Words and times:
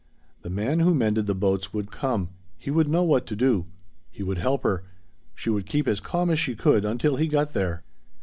The 0.41 0.49
man 0.49 0.79
who 0.79 0.95
mended 0.95 1.27
the 1.27 1.35
boats 1.35 1.73
would 1.75 1.91
come. 1.91 2.29
He 2.57 2.71
would 2.71 2.89
know 2.89 3.03
what 3.03 3.27
to 3.27 3.35
do. 3.35 3.67
He 4.09 4.23
would 4.23 4.39
help 4.39 4.63
her. 4.63 4.83
She 5.35 5.51
would 5.51 5.67
keep 5.67 5.87
as 5.87 5.99
calm 5.99 6.31
as 6.31 6.39
she 6.39 6.55
could 6.55 6.85
until 6.85 7.17
he 7.17 7.27
got 7.27 7.53
there. 7.53 7.83